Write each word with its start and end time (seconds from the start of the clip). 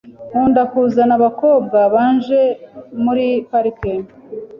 Nkunda 0.29 0.61
kuzana 0.71 1.13
abakobwa 1.19 1.77
banje 1.93 2.41
muri 3.03 3.25
parike. 3.49 3.93